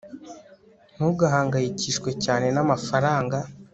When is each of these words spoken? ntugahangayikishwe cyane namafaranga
ntugahangayikishwe 0.95 2.09
cyane 2.23 2.47
namafaranga 2.55 3.37